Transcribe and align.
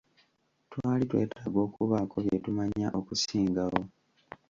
Twali 0.71 1.03
twetaaga 1.09 1.59
okubaako 1.67 2.15
bye 2.25 2.37
tumanya 2.43 2.87
okusingawo. 2.99 3.81